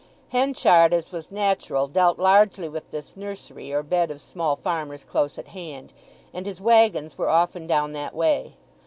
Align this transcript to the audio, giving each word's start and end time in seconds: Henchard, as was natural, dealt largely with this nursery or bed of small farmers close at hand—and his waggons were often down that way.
Henchard, 0.29 0.95
as 0.95 1.11
was 1.11 1.29
natural, 1.29 1.85
dealt 1.87 2.17
largely 2.17 2.67
with 2.67 2.89
this 2.89 3.15
nursery 3.15 3.71
or 3.71 3.83
bed 3.83 4.09
of 4.09 4.19
small 4.19 4.55
farmers 4.55 5.03
close 5.03 5.37
at 5.37 5.49
hand—and 5.49 6.47
his 6.47 6.59
waggons 6.59 7.19
were 7.19 7.29
often 7.29 7.67
down 7.67 7.93
that 7.93 8.15
way. 8.15 8.55